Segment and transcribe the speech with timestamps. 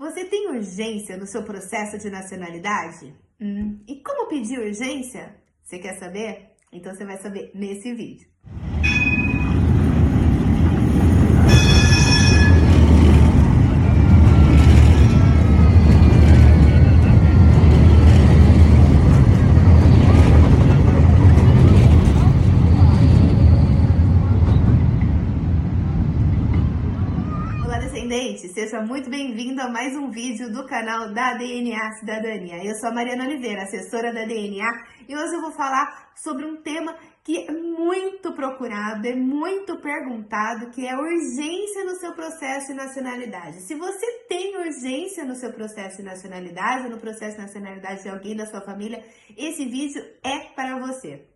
[0.00, 3.14] Você tem urgência no seu processo de nacionalidade?
[3.38, 5.36] Hum, e como pedir urgência?
[5.62, 6.52] Você quer saber?
[6.72, 8.26] Então você vai saber nesse vídeo.
[28.54, 32.64] Seja muito bem-vindo a mais um vídeo do canal da DNA Cidadania.
[32.64, 34.66] Eu sou a Mariana Oliveira, assessora da DNA,
[35.06, 40.70] e hoje eu vou falar sobre um tema que é muito procurado, é muito perguntado,
[40.70, 43.60] que é urgência no seu processo de nacionalidade.
[43.60, 48.08] Se você tem urgência no seu processo de nacionalidade, ou no processo de nacionalidade de
[48.08, 49.04] alguém da sua família,
[49.36, 51.28] esse vídeo é para você.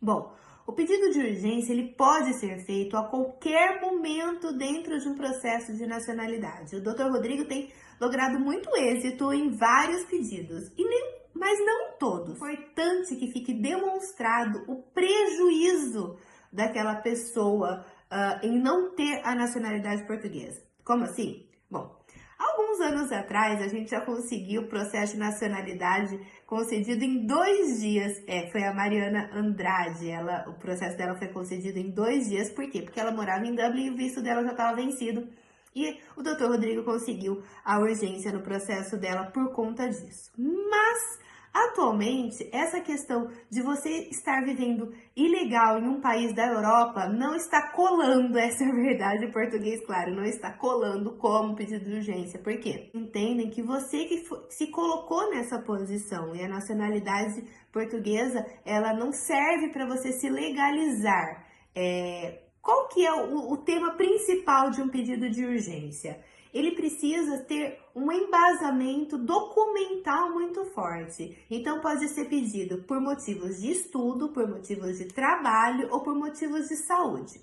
[0.00, 0.32] Bom,
[0.68, 5.72] o pedido de urgência ele pode ser feito a qualquer momento dentro de um processo
[5.72, 6.76] de nacionalidade.
[6.76, 7.10] O Dr.
[7.10, 12.36] Rodrigo tem logrado muito êxito em vários pedidos, e nem, mas não todos.
[12.36, 16.18] Importante que fique demonstrado o prejuízo
[16.52, 20.62] daquela pessoa uh, em não ter a nacionalidade portuguesa.
[20.84, 21.46] Como assim?
[21.70, 21.98] Bom,
[22.38, 28.12] Alguns anos atrás, a gente já conseguiu o processo de nacionalidade concedido em dois dias.
[28.28, 30.08] É, foi a Mariana Andrade.
[30.08, 32.50] Ela, o processo dela foi concedido em dois dias.
[32.50, 32.82] Por quê?
[32.82, 35.26] Porque ela morava em Dublin e o visto dela já estava vencido.
[35.74, 40.30] E o doutor Rodrigo conseguiu a urgência no processo dela por conta disso.
[40.38, 41.18] Mas
[41.52, 47.70] Atualmente, essa questão de você estar vivendo ilegal em um país da Europa não está
[47.72, 52.38] colando, essa é a verdade português, claro, não está colando como pedido de urgência.
[52.38, 52.90] Por quê?
[52.94, 59.68] Entendem que você que se colocou nessa posição e a nacionalidade portuguesa, ela não serve
[59.70, 61.46] para você se legalizar.
[61.74, 66.20] É, qual que é o, o tema principal de um pedido de urgência?
[66.52, 71.36] Ele precisa ter um embasamento documental muito forte.
[71.50, 76.68] Então, pode ser pedido por motivos de estudo, por motivos de trabalho ou por motivos
[76.68, 77.40] de saúde.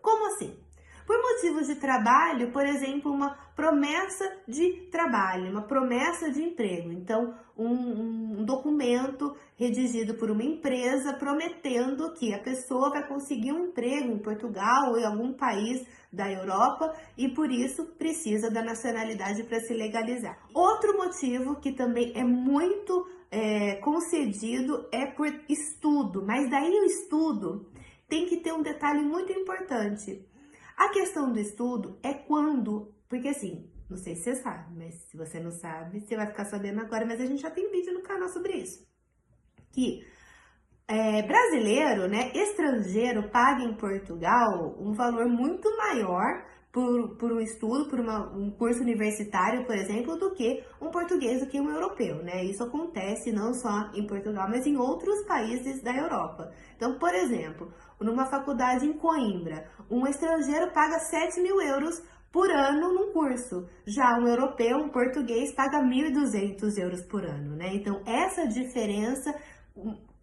[0.00, 0.54] Como assim?
[1.06, 6.90] Por motivos de trabalho, por exemplo, uma promessa de trabalho, uma promessa de emprego.
[6.90, 8.23] Então, um, um,
[8.84, 14.90] documento redigido por uma empresa prometendo que a pessoa vai conseguir um emprego em Portugal
[14.90, 20.38] ou em algum país da Europa e por isso precisa da nacionalidade para se legalizar.
[20.52, 27.66] Outro motivo que também é muito é, concedido é por estudo, mas daí o estudo
[28.08, 30.24] tem que ter um detalhe muito importante
[30.76, 35.16] a questão do estudo é quando, porque assim, não sei se você sabe, mas se
[35.16, 38.02] você não sabe, você vai ficar sabendo agora, mas a gente já tem vídeo no
[38.02, 38.86] canal sobre isso.
[39.72, 40.04] Que
[40.86, 46.44] é, brasileiro, né, estrangeiro, paga em Portugal um valor muito maior
[46.74, 51.40] por, por um estudo, por uma, um curso universitário, por exemplo, do que um português,
[51.40, 52.44] do que um europeu, né?
[52.44, 56.52] Isso acontece não só em Portugal, mas em outros países da Europa.
[56.76, 62.02] Então, por exemplo, numa faculdade em Coimbra, um estrangeiro paga 7 mil euros
[62.34, 63.64] por ano num curso.
[63.86, 67.72] Já um europeu, um português, paga 1.200 euros por ano, né?
[67.72, 69.32] Então, essa diferença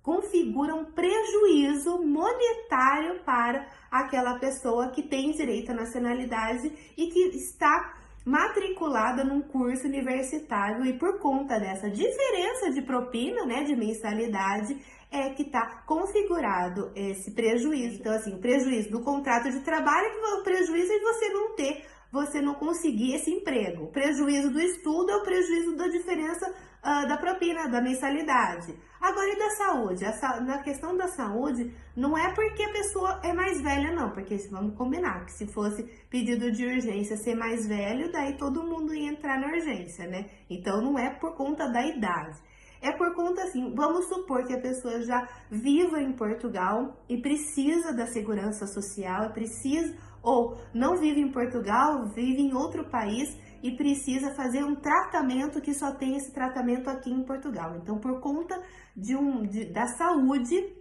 [0.04, 7.94] configura um prejuízo monetário para aquela pessoa que tem direito à nacionalidade e que está
[8.26, 14.78] matriculada num curso universitário e por conta dessa diferença de propina, né, de mensalidade,
[15.10, 18.00] é que está configurado esse prejuízo.
[18.00, 22.42] Então, assim, prejuízo do contrato de trabalho, é o prejuízo é você não ter, você
[22.42, 23.86] não conseguir esse emprego.
[23.86, 28.76] O prejuízo do estudo é o prejuízo da diferença uh, da propina, da mensalidade.
[29.00, 30.06] Agora, e da saúde?
[30.20, 34.36] Sa na questão da saúde, não é porque a pessoa é mais velha, não, porque
[34.52, 39.10] vamos combinar que se fosse pedido de urgência ser mais velho, daí todo mundo ia
[39.10, 40.30] entrar na urgência, né?
[40.50, 42.38] Então, não é por conta da idade.
[42.81, 47.94] É por conta assim, vamos supor que a pessoa já viva em Portugal e precisa
[47.94, 54.34] da segurança social, precisa ou não vive em Portugal, vive em outro país e precisa
[54.34, 57.76] fazer um tratamento que só tem esse tratamento aqui em Portugal.
[57.76, 58.59] Então, por conta
[58.96, 60.81] de um, de, da saúde,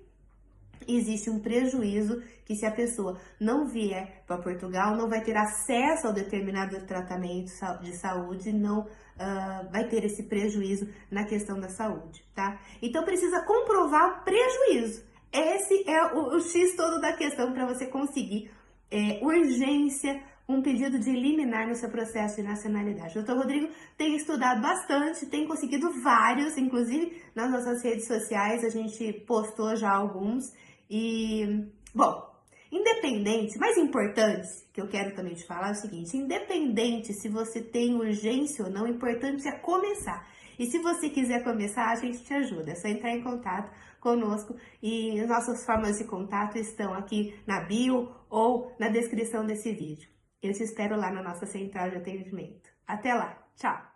[0.86, 6.06] existe um prejuízo que se a pessoa não vier para Portugal, não vai ter acesso
[6.06, 12.24] ao determinado tratamento de saúde, não uh, vai ter esse prejuízo na questão da saúde,
[12.34, 12.60] tá?
[12.82, 15.04] Então precisa comprovar o prejuízo.
[15.32, 18.50] Esse é o, o X todo da questão para você conseguir
[18.90, 23.16] é, urgência um pedido de liminar no seu processo de nacionalidade.
[23.16, 28.68] O doutor Rodrigo tem estudado bastante, tem conseguido vários, inclusive nas nossas redes sociais a
[28.68, 30.52] gente postou já alguns.
[30.90, 32.31] E, bom,
[32.72, 37.60] Independente, mais importante, que eu quero também te falar é o seguinte: independente se você
[37.60, 40.28] tem urgência ou não, o importante é começar.
[40.56, 42.70] E se você quiser começar, a gente te ajuda.
[42.70, 47.60] É só entrar em contato conosco e as nossas formas de contato estão aqui na
[47.60, 50.08] bio ou na descrição desse vídeo.
[50.42, 52.70] Eu te espero lá na nossa central de atendimento.
[52.87, 53.89] Até lá, tchau!